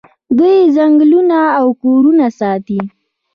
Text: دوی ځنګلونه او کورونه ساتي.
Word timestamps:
دوی 0.37 0.57
ځنګلونه 0.75 1.39
او 1.59 1.67
کورونه 1.81 2.25
ساتي. 2.39 2.79